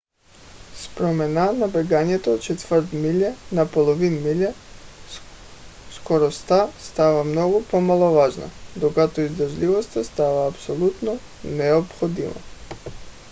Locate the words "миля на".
2.93-3.71